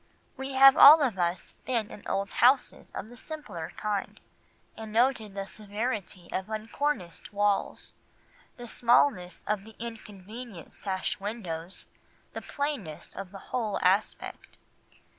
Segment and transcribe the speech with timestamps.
[0.35, 4.19] We have all of us been in old houses of the simpler kind,
[4.75, 7.93] and noted the severity of uncorniced walls,
[8.57, 11.85] the smallness of the inconvenient sash windows,
[12.33, 14.57] the plainness of the whole aspect.